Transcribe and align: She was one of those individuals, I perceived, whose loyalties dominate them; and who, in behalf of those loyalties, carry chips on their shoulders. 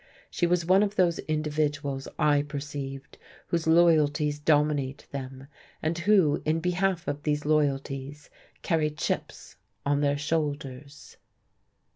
She 0.31 0.47
was 0.47 0.65
one 0.65 0.81
of 0.81 0.95
those 0.95 1.19
individuals, 1.29 2.07
I 2.17 2.41
perceived, 2.41 3.19
whose 3.49 3.67
loyalties 3.67 4.39
dominate 4.39 5.05
them; 5.11 5.45
and 5.79 5.95
who, 5.95 6.41
in 6.43 6.59
behalf 6.59 7.07
of 7.07 7.21
those 7.21 7.45
loyalties, 7.45 8.31
carry 8.63 8.89
chips 8.89 9.57
on 9.85 10.01
their 10.01 10.17
shoulders. 10.17 11.17